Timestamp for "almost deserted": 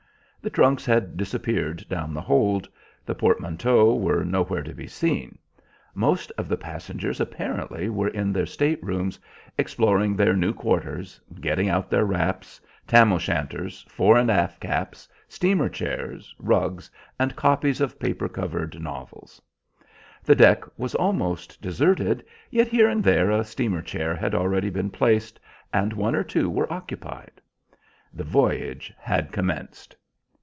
20.95-22.25